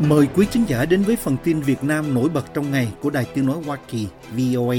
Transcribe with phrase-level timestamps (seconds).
[0.00, 3.10] Mời quý khán giả đến với phần tin Việt Nam nổi bật trong ngày của
[3.10, 4.06] Đài Tiếng Nói Hoa Kỳ
[4.36, 4.76] VOA.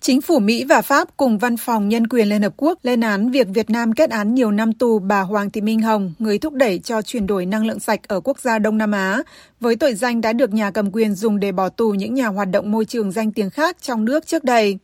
[0.00, 3.30] Chính phủ Mỹ và Pháp cùng Văn phòng Nhân quyền Liên Hợp Quốc lên án
[3.30, 6.52] việc Việt Nam kết án nhiều năm tù bà Hoàng Thị Minh Hồng, người thúc
[6.52, 9.22] đẩy cho chuyển đổi năng lượng sạch ở quốc gia Đông Nam Á,
[9.60, 12.48] với tội danh đã được nhà cầm quyền dùng để bỏ tù những nhà hoạt
[12.50, 14.78] động môi trường danh tiếng khác trong nước trước đây.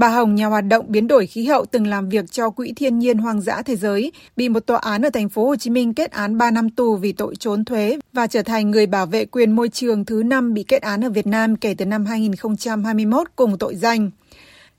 [0.00, 2.98] Bà Hồng, nhà hoạt động biến đổi khí hậu từng làm việc cho Quỹ Thiên
[2.98, 5.94] nhiên Hoang dã Thế giới, bị một tòa án ở thành phố Hồ Chí Minh
[5.94, 9.24] kết án 3 năm tù vì tội trốn thuế và trở thành người bảo vệ
[9.24, 13.26] quyền môi trường thứ năm bị kết án ở Việt Nam kể từ năm 2021
[13.36, 14.10] cùng tội danh.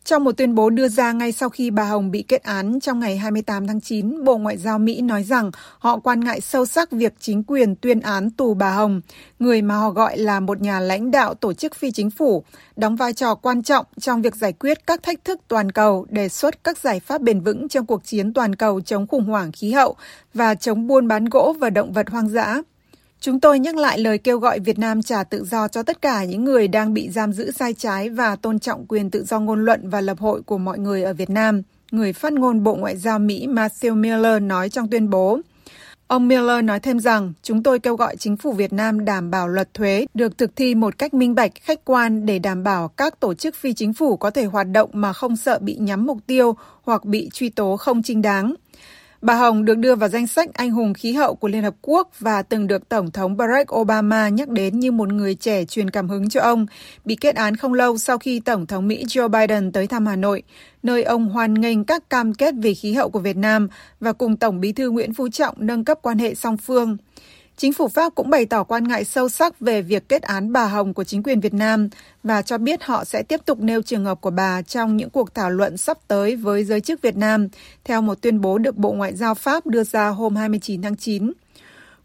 [0.06, 3.00] Trong một tuyên bố đưa ra ngay sau khi bà Hồng bị kết án trong
[3.00, 6.92] ngày 28 tháng 9, Bộ Ngoại giao Mỹ nói rằng họ quan ngại sâu sắc
[6.92, 9.02] việc chính quyền tuyên án tù bà Hồng,
[9.40, 12.44] người mà họ gọi là một nhà lãnh đạo tổ chức phi chính phủ,
[12.76, 16.30] đóng vai trò quan trọng trong việc giải quyết các thách thức toàn cầu, đề
[16.30, 19.72] xuất các giải pháp bền vững trong cuộc chiến toàn cầu chống khủng hoảng khí
[19.72, 19.96] hậu
[20.34, 22.62] và chống buôn bán gỗ và động vật hoang dã.
[23.22, 26.24] Chúng tôi nhắc lại lời kêu gọi Việt Nam trả tự do cho tất cả
[26.24, 29.66] những người đang bị giam giữ sai trái và tôn trọng quyền tự do ngôn
[29.66, 31.62] luận và lập hội của mọi người ở Việt Nam,
[31.92, 35.40] người phát ngôn Bộ Ngoại giao Mỹ Matthew Miller nói trong tuyên bố.
[36.08, 39.48] Ông Miller nói thêm rằng, chúng tôi kêu gọi chính phủ Việt Nam đảm bảo
[39.48, 43.20] luật thuế được thực thi một cách minh bạch, khách quan để đảm bảo các
[43.20, 46.18] tổ chức phi chính phủ có thể hoạt động mà không sợ bị nhắm mục
[46.28, 48.56] tiêu hoặc bị truy tố không chính đáng.
[49.22, 52.10] Bà Hồng được đưa vào danh sách anh hùng khí hậu của Liên Hợp Quốc
[52.20, 56.10] và từng được Tổng thống Barack Obama nhắc đến như một người trẻ truyền cảm
[56.10, 56.66] hứng cho ông,
[57.06, 60.16] bị kết án không lâu sau khi Tổng thống Mỹ Joe Biden tới thăm Hà
[60.16, 60.44] Nội,
[60.84, 63.68] nơi ông hoan nghênh các cam kết về khí hậu của Việt Nam
[64.00, 66.98] và cùng Tổng bí thư Nguyễn Phú Trọng nâng cấp quan hệ song phương.
[67.62, 70.66] Chính phủ Pháp cũng bày tỏ quan ngại sâu sắc về việc kết án bà
[70.66, 71.90] Hồng của chính quyền Việt Nam
[72.24, 75.34] và cho biết họ sẽ tiếp tục nêu trường hợp của bà trong những cuộc
[75.34, 77.48] thảo luận sắp tới với giới chức Việt Nam,
[77.84, 81.32] theo một tuyên bố được Bộ Ngoại giao Pháp đưa ra hôm 29 tháng 9.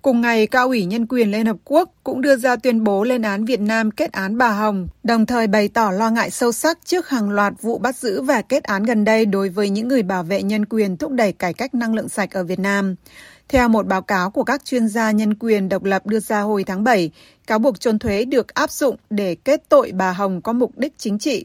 [0.07, 3.23] Cùng ngày, Cao ủy Nhân quyền Liên Hợp Quốc cũng đưa ra tuyên bố lên
[3.23, 6.79] án Việt Nam kết án bà Hồng, đồng thời bày tỏ lo ngại sâu sắc
[6.85, 10.03] trước hàng loạt vụ bắt giữ và kết án gần đây đối với những người
[10.03, 12.95] bảo vệ nhân quyền thúc đẩy cải cách năng lượng sạch ở Việt Nam.
[13.49, 16.65] Theo một báo cáo của các chuyên gia nhân quyền độc lập đưa ra hồi
[16.65, 17.11] tháng 7,
[17.47, 20.99] cáo buộc trốn thuế được áp dụng để kết tội bà Hồng có mục đích
[20.99, 21.45] chính trị.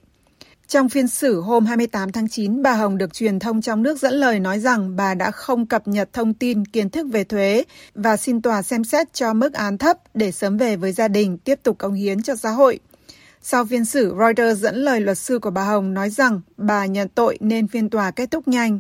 [0.72, 4.14] Trong phiên xử hôm 28 tháng 9, bà Hồng được truyền thông trong nước dẫn
[4.14, 7.64] lời nói rằng bà đã không cập nhật thông tin kiến thức về thuế
[7.96, 11.38] và xin tòa xem xét cho mức án thấp để sớm về với gia đình
[11.38, 12.80] tiếp tục công hiến cho xã hội.
[13.42, 17.08] Sau phiên xử, Reuters dẫn lời luật sư của bà Hồng nói rằng bà nhận
[17.08, 18.80] tội nên phiên tòa kết thúc nhanh.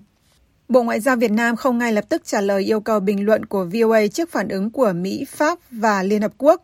[0.69, 3.46] Bộ Ngoại giao Việt Nam không ngay lập tức trả lời yêu cầu bình luận
[3.46, 6.63] của VOA trước phản ứng của Mỹ, Pháp và Liên Hợp Quốc.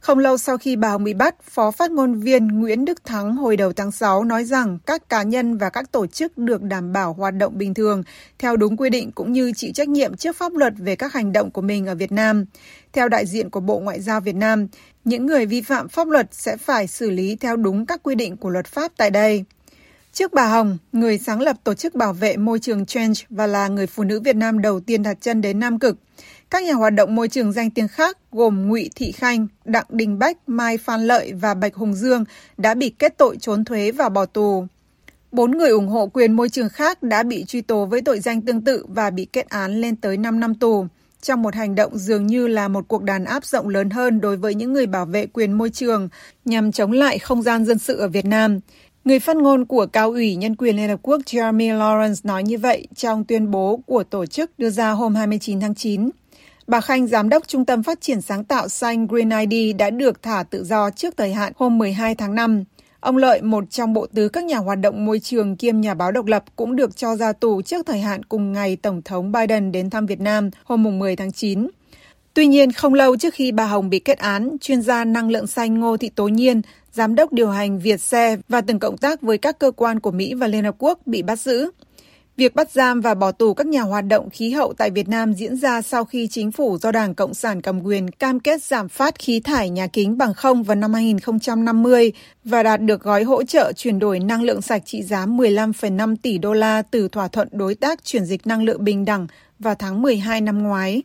[0.00, 3.36] Không lâu sau khi bà Hồng bị bắt, Phó phát ngôn viên Nguyễn Đức Thắng
[3.36, 6.92] hồi đầu tháng 6 nói rằng các cá nhân và các tổ chức được đảm
[6.92, 8.02] bảo hoạt động bình thường
[8.38, 11.32] theo đúng quy định cũng như chịu trách nhiệm trước pháp luật về các hành
[11.32, 12.44] động của mình ở Việt Nam.
[12.92, 14.66] Theo đại diện của Bộ Ngoại giao Việt Nam,
[15.04, 18.36] những người vi phạm pháp luật sẽ phải xử lý theo đúng các quy định
[18.36, 19.44] của luật pháp tại đây.
[20.12, 23.68] Trước bà Hồng, người sáng lập tổ chức bảo vệ môi trường Change và là
[23.68, 25.96] người phụ nữ Việt Nam đầu tiên đặt chân đến Nam Cực,
[26.50, 30.18] các nhà hoạt động môi trường danh tiếng khác gồm Ngụy Thị Khanh, Đặng Đình
[30.18, 32.24] Bách, Mai Phan Lợi và Bạch Hùng Dương
[32.56, 34.66] đã bị kết tội trốn thuế và bỏ tù.
[35.32, 38.42] Bốn người ủng hộ quyền môi trường khác đã bị truy tố với tội danh
[38.42, 40.86] tương tự và bị kết án lên tới 5 năm tù
[41.26, 44.36] trong một hành động dường như là một cuộc đàn áp rộng lớn hơn đối
[44.36, 46.08] với những người bảo vệ quyền môi trường
[46.44, 48.60] nhằm chống lại không gian dân sự ở Việt Nam.
[49.06, 52.58] Người phát ngôn của Cao ủy Nhân quyền Liên Hợp Quốc Jeremy Lawrence nói như
[52.58, 56.10] vậy trong tuyên bố của tổ chức đưa ra hôm 29 tháng 9.
[56.66, 60.22] Bà Khanh, Giám đốc Trung tâm Phát triển Sáng tạo Xanh Green ID đã được
[60.22, 62.64] thả tự do trước thời hạn hôm 12 tháng 5.
[63.00, 66.12] Ông Lợi, một trong bộ tứ các nhà hoạt động môi trường kiêm nhà báo
[66.12, 69.72] độc lập, cũng được cho ra tù trước thời hạn cùng ngày Tổng thống Biden
[69.72, 71.68] đến thăm Việt Nam hôm 10 tháng 9.
[72.34, 75.46] Tuy nhiên, không lâu trước khi bà Hồng bị kết án, chuyên gia năng lượng
[75.46, 76.62] xanh Ngô Thị Tố Nhiên,
[76.96, 80.10] giám đốc điều hành Việt Xe và từng cộng tác với các cơ quan của
[80.10, 81.70] Mỹ và Liên Hợp Quốc bị bắt giữ.
[82.36, 85.32] Việc bắt giam và bỏ tù các nhà hoạt động khí hậu tại Việt Nam
[85.32, 88.88] diễn ra sau khi chính phủ do Đảng Cộng sản cầm quyền cam kết giảm
[88.88, 92.12] phát khí thải nhà kính bằng không vào năm 2050
[92.44, 96.38] và đạt được gói hỗ trợ chuyển đổi năng lượng sạch trị giá 15,5 tỷ
[96.38, 99.26] đô la từ thỏa thuận đối tác chuyển dịch năng lượng bình đẳng
[99.58, 101.02] vào tháng 12 năm ngoái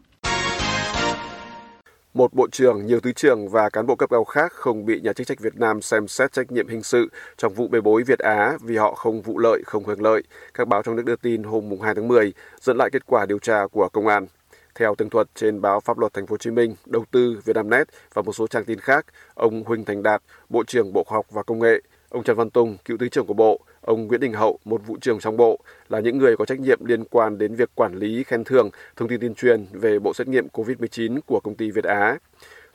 [2.13, 5.13] một bộ trưởng, nhiều thứ trưởng và cán bộ cấp cao khác không bị nhà
[5.13, 8.19] chức trách Việt Nam xem xét trách nhiệm hình sự trong vụ bê bối Việt
[8.19, 10.24] Á vì họ không vụ lợi, không hưởng lợi.
[10.54, 13.40] Các báo trong nước đưa tin hôm 2 tháng 10 dẫn lại kết quả điều
[13.40, 14.28] tra của công an.
[14.75, 17.88] Theo tường thuật trên báo Pháp luật Thành phố Hồ Chí Minh, Đầu tư Vietnamnet
[18.13, 21.25] và một số trang tin khác, ông Huỳnh Thành Đạt, Bộ trưởng Bộ Khoa học
[21.31, 24.33] và Công nghệ, ông Trần Văn Tùng, cựu thứ trưởng của Bộ, ông Nguyễn Đình
[24.33, 27.56] Hậu, một vụ trưởng trong bộ, là những người có trách nhiệm liên quan đến
[27.56, 31.39] việc quản lý khen thưởng, thông tin tuyên truyền về bộ xét nghiệm COVID-19 của
[31.39, 32.18] công ty Việt Á.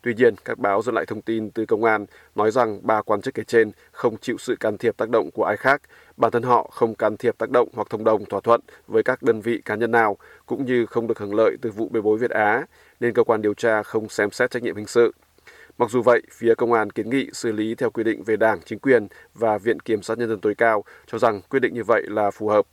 [0.02, 3.22] Tuy nhiên, các báo dẫn lại thông tin từ công an nói rằng ba quan
[3.22, 5.82] chức kể trên không chịu sự can thiệp tác động của ai khác,
[6.16, 9.22] bản thân họ không can thiệp tác động hoặc thông đồng thỏa thuận với các
[9.22, 10.16] đơn vị cá nhân nào,
[10.46, 12.66] cũng như không được hưởng lợi từ vụ bê bối Việt Á,
[13.00, 15.12] nên cơ quan điều tra không xem xét trách nhiệm hình sự.
[15.78, 18.60] Mặc dù vậy, phía công an kiến nghị xử lý theo quy định về đảng,
[18.64, 21.84] chính quyền và Viện Kiểm sát Nhân dân tối cao cho rằng quyết định như
[21.84, 22.66] vậy là phù hợp.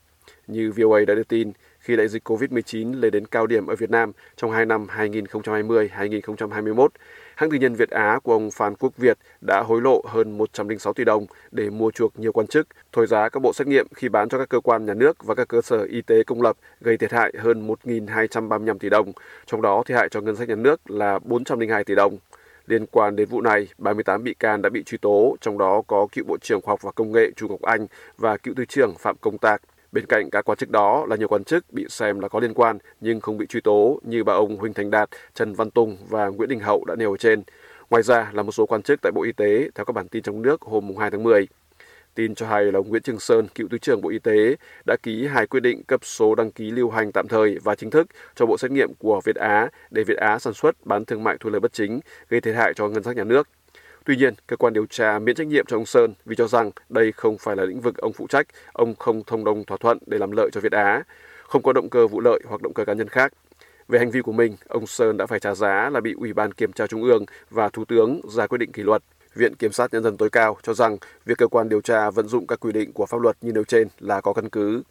[0.48, 3.90] Như VOA đã đưa tin, khi đại dịch COVID-19 lên đến cao điểm ở Việt
[3.90, 6.88] Nam trong hai năm 2020-2021,
[7.36, 9.18] hãng tư nhân Việt Á của ông Phan Quốc Việt
[9.48, 13.30] đã hối lộ hơn 106 tỷ đồng để mua chuộc nhiều quan chức, thổi giá
[13.30, 15.62] các bộ xét nghiệm khi bán cho các cơ quan nhà nước và các cơ
[15.62, 19.12] sở y tế công lập gây thiệt hại hơn 1.235 tỷ đồng,
[19.46, 22.18] trong đó thiệt hại cho ngân sách nhà nước là 402 tỷ đồng.
[22.68, 26.08] Liên quan đến vụ này, 38 bị can đã bị truy tố, trong đó có
[26.12, 27.88] cựu Bộ trưởng Khoa học và Công nghệ Chu Ngọc Anh
[28.18, 29.62] và cựu Thứ trưởng Phạm Công Tạc.
[29.92, 32.54] Bên cạnh các quan chức đó là nhiều quan chức bị xem là có liên
[32.54, 35.98] quan nhưng không bị truy tố như bà ông Huỳnh Thành Đạt, Trần Văn Tùng
[36.10, 37.44] và Nguyễn Đình Hậu đã nêu ở trên.
[37.90, 40.24] Ngoài ra là một số quan chức tại Bộ Y tế theo các bản tin
[40.24, 41.48] trong nước hôm 2 tháng 10.
[42.16, 44.56] Tin cho hay là ông Nguyễn Trường Sơn, cựu Thứ trưởng Bộ Y tế,
[44.86, 47.90] đã ký hai quyết định cấp số đăng ký lưu hành tạm thời và chính
[47.90, 51.24] thức cho bộ xét nghiệm của Việt Á để Việt Á sản xuất bán thương
[51.24, 52.00] mại thu lời bất chính,
[52.30, 53.48] gây thiệt hại cho ngân sách nhà nước.
[54.06, 56.72] Tuy nhiên, cơ quan điều tra miễn trách nhiệm cho ông Sơn vì cho rằng
[56.90, 59.98] đây không phải là lĩnh vực ông phụ trách, ông không thông đồng thỏa thuận
[60.08, 61.04] để làm lợi cho Việt Á,
[61.44, 63.34] không có động cơ vụ lợi hoặc động cơ cá nhân khác.
[63.88, 66.52] Về hành vi của mình, ông Sơn đã phải trả giá là bị Ủy ban
[66.52, 69.04] Kiểm tra Trung ương và Thủ tướng ra quyết định kỷ luật.
[69.36, 72.28] Viện Kiểm sát Nhân dân tối cao cho rằng việc cơ quan điều tra vận
[72.28, 74.84] dụng các quy định của pháp luật như nêu trên là có căn cứ.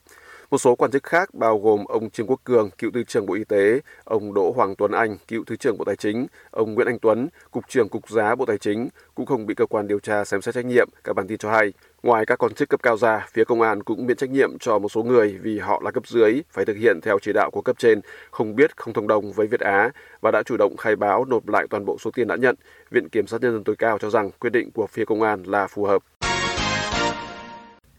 [0.52, 3.34] Một số quan chức khác bao gồm ông Trương Quốc Cường, cựu Thứ trưởng Bộ
[3.34, 6.86] Y tế, ông Đỗ Hoàng Tuấn Anh, cựu Thứ trưởng Bộ Tài chính, ông Nguyễn
[6.86, 9.98] Anh Tuấn, Cục trưởng Cục Giá Bộ Tài chính cũng không bị cơ quan điều
[9.98, 11.72] tra xem xét trách nhiệm, các bản tin cho hay.
[12.02, 14.78] Ngoài các quan chức cấp cao ra, phía công an cũng miễn trách nhiệm cho
[14.78, 17.62] một số người vì họ là cấp dưới, phải thực hiện theo chỉ đạo của
[17.62, 18.00] cấp trên,
[18.30, 19.90] không biết, không thông đồng với Việt Á
[20.20, 22.56] và đã chủ động khai báo nộp lại toàn bộ số tiền đã nhận.
[22.90, 25.42] Viện Kiểm sát Nhân dân tối cao cho rằng quyết định của phía công an
[25.42, 26.02] là phù hợp.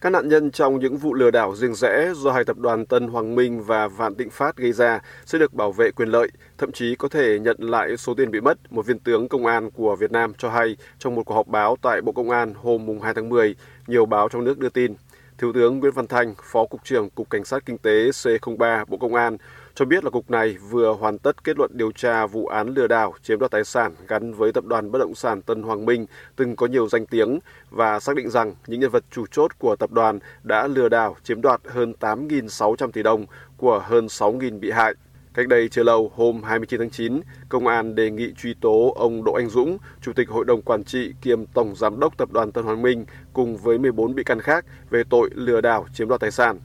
[0.04, 3.08] Các nạn nhân trong những vụ lừa đảo riêng rẽ do hai tập đoàn Tân
[3.08, 6.28] Hoàng Minh và Vạn Tịnh Phát gây ra sẽ được bảo vệ quyền lợi,
[6.58, 9.70] thậm chí có thể nhận lại số tiền bị mất, một viên tướng công an
[9.70, 13.00] của Việt Nam cho hay trong một cuộc họp báo tại Bộ Công an hôm
[13.02, 13.54] 2 tháng 10,
[13.86, 14.94] nhiều báo trong nước đưa tin.
[15.38, 18.96] Thiếu tướng Nguyễn Văn Thanh, Phó Cục trưởng Cục Cảnh sát Kinh tế C03 Bộ
[18.96, 19.36] Công an,
[19.74, 22.86] cho biết là cục này vừa hoàn tất kết luận điều tra vụ án lừa
[22.86, 26.06] đảo chiếm đoạt tài sản gắn với tập đoàn bất động sản Tân Hoàng Minh
[26.36, 27.38] từng có nhiều danh tiếng
[27.70, 31.16] và xác định rằng những nhân vật chủ chốt của tập đoàn đã lừa đảo
[31.22, 33.26] chiếm đoạt hơn 8.600 tỷ đồng
[33.56, 34.94] của hơn 6.000 bị hại.
[35.34, 39.24] Cách đây chưa lâu, hôm 29 tháng 9, Công an đề nghị truy tố ông
[39.24, 42.52] Đỗ Anh Dũng, Chủ tịch Hội đồng Quản trị kiêm Tổng Giám đốc Tập đoàn
[42.52, 46.20] Tân Hoàng Minh cùng với 14 bị can khác về tội lừa đảo chiếm đoạt
[46.20, 46.60] tài sản.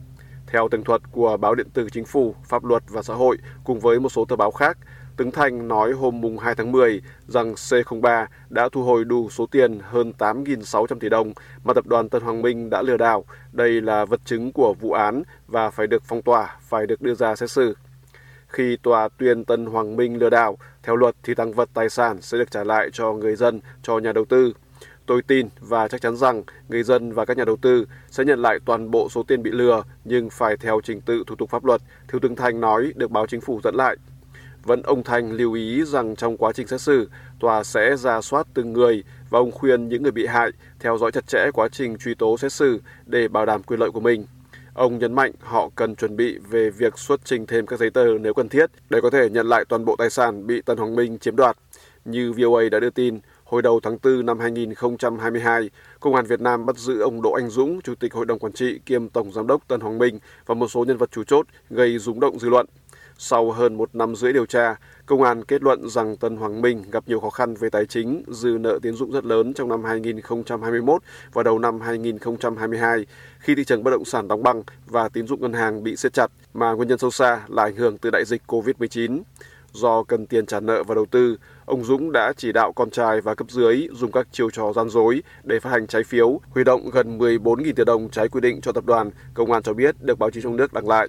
[0.52, 3.80] Theo tường thuật của báo điện tử Chính phủ, Pháp luật và Xã hội cùng
[3.80, 4.78] với một số tờ báo khác,
[5.16, 9.46] Tướng Thành nói hôm mùng 2 tháng 10 rằng C03 đã thu hồi đủ số
[9.46, 11.32] tiền hơn 8.600 tỷ đồng
[11.64, 13.24] mà tập đoàn Tân Hoàng Minh đã lừa đảo.
[13.52, 17.14] Đây là vật chứng của vụ án và phải được phong tỏa, phải được đưa
[17.14, 17.76] ra xét xử.
[18.48, 22.22] Khi tòa tuyên Tân Hoàng Minh lừa đảo, theo luật thì tăng vật tài sản
[22.22, 24.52] sẽ được trả lại cho người dân, cho nhà đầu tư.
[25.10, 28.42] Tôi tin và chắc chắn rằng người dân và các nhà đầu tư sẽ nhận
[28.42, 31.64] lại toàn bộ số tiền bị lừa nhưng phải theo trình tự thủ tục pháp
[31.64, 33.96] luật, Thiếu tướng Thanh nói được báo chính phủ dẫn lại.
[34.62, 37.08] Vẫn ông Thanh lưu ý rằng trong quá trình xét xử,
[37.40, 40.50] tòa sẽ ra soát từng người và ông khuyên những người bị hại
[40.80, 43.90] theo dõi chặt chẽ quá trình truy tố xét xử để bảo đảm quyền lợi
[43.90, 44.26] của mình.
[44.74, 48.06] Ông nhấn mạnh họ cần chuẩn bị về việc xuất trình thêm các giấy tờ
[48.20, 50.96] nếu cần thiết để có thể nhận lại toàn bộ tài sản bị Tân Hoàng
[50.96, 51.56] Minh chiếm đoạt.
[52.04, 56.66] Như VOA đã đưa tin, Hồi đầu tháng 4 năm 2022, Công an Việt Nam
[56.66, 59.46] bắt giữ ông Đỗ Anh Dũng, Chủ tịch Hội đồng Quản trị kiêm Tổng Giám
[59.46, 62.48] đốc Tân Hoàng Minh và một số nhân vật chủ chốt gây rúng động dư
[62.48, 62.66] luận.
[63.18, 64.76] Sau hơn một năm rưỡi điều tra,
[65.06, 68.22] công an kết luận rằng Tân Hoàng Minh gặp nhiều khó khăn về tài chính,
[68.28, 71.02] dư nợ tiến dụng rất lớn trong năm 2021
[71.32, 73.06] và đầu năm 2022
[73.38, 76.12] khi thị trường bất động sản đóng băng và tín dụng ngân hàng bị siết
[76.12, 79.22] chặt mà nguyên nhân sâu xa là ảnh hưởng từ đại dịch COVID-19.
[79.72, 83.20] Do cần tiền trả nợ và đầu tư, ông Dũng đã chỉ đạo con trai
[83.20, 86.64] và cấp dưới dùng các chiêu trò gian dối để phát hành trái phiếu, huy
[86.64, 89.94] động gần 14.000 tỷ đồng trái quy định cho tập đoàn, công an cho biết
[90.00, 91.08] được báo chí trong nước đăng lại.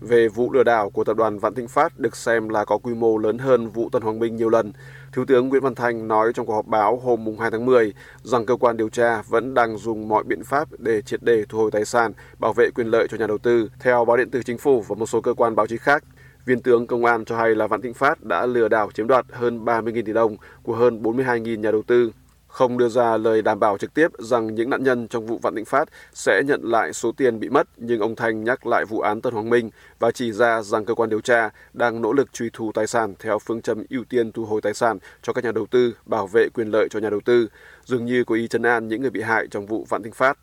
[0.00, 2.94] Về vụ lừa đảo của tập đoàn Vạn Thịnh Phát được xem là có quy
[2.94, 4.72] mô lớn hơn vụ Tân Hoàng Minh nhiều lần,
[5.12, 7.92] Thiếu tướng Nguyễn Văn Thành nói trong cuộc họp báo hôm 2 tháng 10
[8.22, 11.58] rằng cơ quan điều tra vẫn đang dùng mọi biện pháp để triệt đề thu
[11.58, 14.42] hồi tài sản, bảo vệ quyền lợi cho nhà đầu tư, theo báo điện tử
[14.42, 16.04] chính phủ và một số cơ quan báo chí khác.
[16.44, 19.26] Viên tướng công an cho hay là Vạn Thịnh Phát đã lừa đảo chiếm đoạt
[19.32, 22.12] hơn 30.000 tỷ đồng của hơn 42.000 nhà đầu tư.
[22.52, 25.54] không đưa ra lời đảm bảo trực tiếp rằng những nạn nhân trong vụ Vạn
[25.54, 29.00] Thịnh Phát sẽ nhận lại số tiền bị mất, nhưng ông Thanh nhắc lại vụ
[29.00, 32.32] án Tân Hoàng Minh và chỉ ra rằng cơ quan điều tra đang nỗ lực
[32.32, 35.44] truy thu tài sản theo phương châm ưu tiên thu hồi tài sản cho các
[35.44, 37.48] nhà đầu tư, bảo vệ quyền lợi cho nhà đầu tư,
[37.84, 40.38] dường như có ý chấn an những người bị hại trong vụ Vạn Thịnh Phát.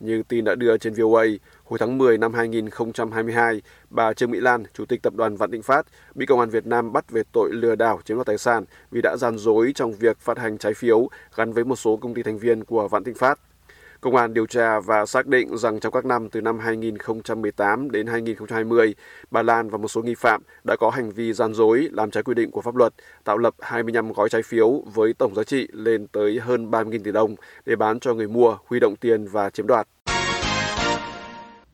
[0.00, 1.24] Như tin đã đưa trên VOA,
[1.64, 5.62] hồi tháng 10 năm 2022, bà Trương Mỹ Lan, Chủ tịch Tập đoàn Vạn Thịnh
[5.62, 8.64] Phát, bị Công an Việt Nam bắt về tội lừa đảo chiếm đoạt tài sản
[8.90, 12.14] vì đã gian dối trong việc phát hành trái phiếu gắn với một số công
[12.14, 13.38] ty thành viên của Vạn Thịnh Phát.
[14.00, 18.06] Công an điều tra và xác định rằng trong các năm từ năm 2018 đến
[18.06, 18.94] 2020,
[19.30, 22.22] bà Lan và một số nghi phạm đã có hành vi gian dối, làm trái
[22.22, 25.68] quy định của pháp luật, tạo lập 25 gói trái phiếu với tổng giá trị
[25.72, 27.34] lên tới hơn 30.000 tỷ đồng
[27.66, 29.88] để bán cho người mua, huy động tiền và chiếm đoạt.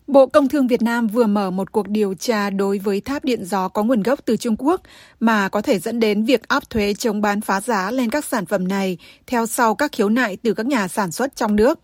[0.06, 3.44] Bộ Công Thương Việt Nam vừa mở một cuộc điều tra đối với tháp điện
[3.44, 4.80] gió có nguồn gốc từ Trung Quốc
[5.20, 8.46] mà có thể dẫn đến việc áp thuế chống bán phá giá lên các sản
[8.46, 11.80] phẩm này theo sau các khiếu nại từ các nhà sản xuất trong nước.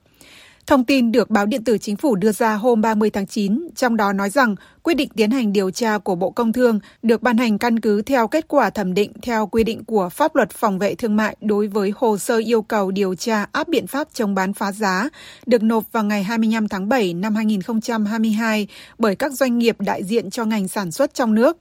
[0.70, 3.96] Thông tin được báo điện tử chính phủ đưa ra hôm 30 tháng 9, trong
[3.96, 7.36] đó nói rằng quyết định tiến hành điều tra của Bộ Công Thương được ban
[7.36, 10.78] hành căn cứ theo kết quả thẩm định theo quy định của pháp luật phòng
[10.78, 14.34] vệ thương mại đối với hồ sơ yêu cầu điều tra áp biện pháp chống
[14.34, 15.08] bán phá giá
[15.46, 18.66] được nộp vào ngày 25 tháng 7 năm 2022
[18.98, 21.56] bởi các doanh nghiệp đại diện cho ngành sản xuất trong nước.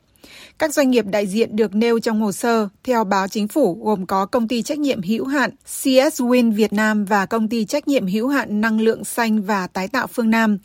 [0.60, 4.06] Các doanh nghiệp đại diện được nêu trong hồ sơ, theo báo chính phủ gồm
[4.06, 7.88] có công ty trách nhiệm hữu hạn CS Win Việt Nam và công ty trách
[7.88, 10.58] nhiệm hữu hạn năng lượng xanh và tái tạo phương Nam.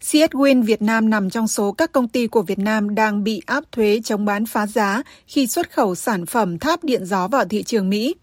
[0.00, 3.42] CS Win Việt Nam nằm trong số các công ty của Việt Nam đang bị
[3.46, 7.44] áp thuế chống bán phá giá khi xuất khẩu sản phẩm tháp điện gió vào
[7.44, 8.14] thị trường Mỹ.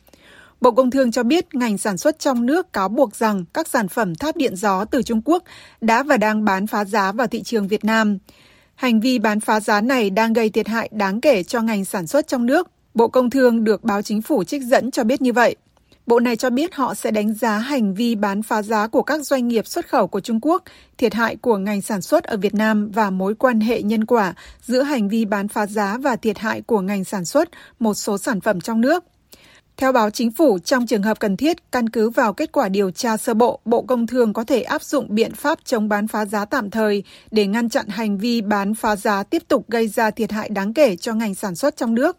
[0.62, 3.88] Bộ Công Thương cho biết ngành sản xuất trong nước cáo buộc rằng các sản
[3.88, 5.44] phẩm tháp điện gió từ Trung Quốc
[5.82, 8.18] đã và đang bán phá giá vào thị trường Việt Nam.
[8.80, 12.08] Hành vi bán phá giá này đang gây thiệt hại đáng kể cho ngành sản
[12.08, 12.68] xuất trong nước.
[12.94, 15.56] Bộ Công Thương được báo chính phủ trích dẫn cho biết như vậy.
[16.08, 19.26] Bộ này cho biết họ sẽ đánh giá hành vi bán phá giá của các
[19.26, 20.64] doanh nghiệp xuất khẩu của Trung Quốc,
[20.98, 24.34] thiệt hại của ngành sản xuất ở Việt Nam và mối quan hệ nhân quả
[24.62, 28.18] giữa hành vi bán phá giá và thiệt hại của ngành sản xuất một số
[28.18, 29.04] sản phẩm trong nước.
[29.80, 32.92] Theo báo chính phủ, trong trường hợp cần thiết, căn cứ vào kết quả điều
[32.92, 36.26] tra sơ bộ, Bộ Công Thương có thể áp dụng biện pháp chống bán phá
[36.26, 40.12] giá tạm thời để ngăn chặn hành vi bán phá giá tiếp tục gây ra
[40.12, 42.18] thiệt hại đáng kể cho ngành sản xuất trong nước.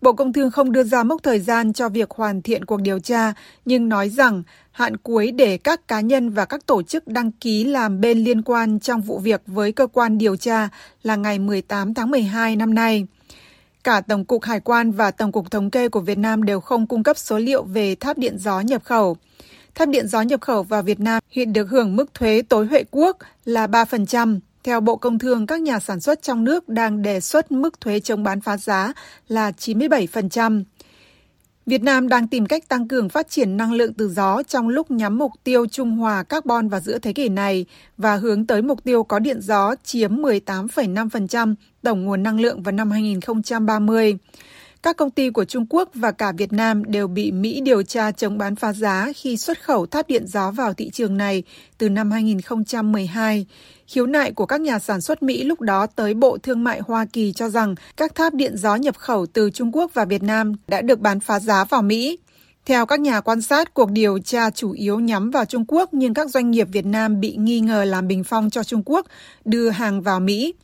[0.00, 2.98] Bộ Công Thương không đưa ra mốc thời gian cho việc hoàn thiện cuộc điều
[2.98, 3.32] tra,
[3.64, 7.64] nhưng nói rằng hạn cuối để các cá nhân và các tổ chức đăng ký
[7.64, 10.68] làm bên liên quan trong vụ việc với cơ quan điều tra
[11.02, 13.06] là ngày 18 tháng 12 năm nay.
[13.84, 16.86] Cả Tổng cục Hải quan và Tổng cục Thống kê của Việt Nam đều không
[16.86, 19.16] cung cấp số liệu về tháp điện gió nhập khẩu.
[19.74, 22.84] Tháp điện gió nhập khẩu vào Việt Nam hiện được hưởng mức thuế tối huệ
[22.90, 24.38] quốc là 3%.
[24.62, 28.00] Theo Bộ Công Thương, các nhà sản xuất trong nước đang đề xuất mức thuế
[28.00, 28.92] chống bán phá giá
[29.28, 30.64] là 97%.
[31.66, 34.90] Việt Nam đang tìm cách tăng cường phát triển năng lượng từ gió trong lúc
[34.90, 37.66] nhắm mục tiêu trung hòa carbon vào giữa thế kỷ này
[37.98, 42.72] và hướng tới mục tiêu có điện gió chiếm 18,5% tổng nguồn năng lượng vào
[42.72, 44.16] năm 2030.
[44.82, 48.10] Các công ty của Trung Quốc và cả Việt Nam đều bị Mỹ điều tra
[48.10, 51.42] chống bán phá giá khi xuất khẩu tháp điện gió vào thị trường này
[51.78, 53.46] từ năm 2012.
[53.86, 57.06] Khiếu nại của các nhà sản xuất Mỹ lúc đó tới Bộ Thương mại Hoa
[57.12, 60.52] Kỳ cho rằng các tháp điện gió nhập khẩu từ Trung Quốc và Việt Nam
[60.68, 62.18] đã được bán phá giá vào Mỹ.
[62.66, 66.14] Theo các nhà quan sát, cuộc điều tra chủ yếu nhắm vào Trung Quốc nhưng
[66.14, 69.06] các doanh nghiệp Việt Nam bị nghi ngờ làm bình phong cho Trung Quốc
[69.44, 70.54] đưa hàng vào Mỹ.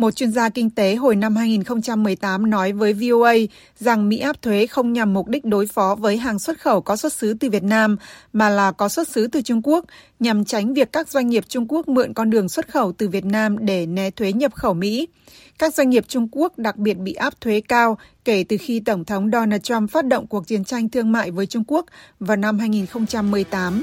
[0.00, 3.34] Một chuyên gia kinh tế hồi năm 2018 nói với VOA
[3.78, 6.96] rằng Mỹ áp thuế không nhằm mục đích đối phó với hàng xuất khẩu có
[6.96, 7.96] xuất xứ từ Việt Nam,
[8.32, 9.84] mà là có xuất xứ từ Trung Quốc,
[10.20, 13.24] nhằm tránh việc các doanh nghiệp Trung Quốc mượn con đường xuất khẩu từ Việt
[13.24, 15.08] Nam để né thuế nhập khẩu Mỹ.
[15.58, 19.04] Các doanh nghiệp Trung Quốc đặc biệt bị áp thuế cao kể từ khi Tổng
[19.04, 21.86] thống Donald Trump phát động cuộc chiến tranh thương mại với Trung Quốc
[22.20, 23.82] vào năm 2018.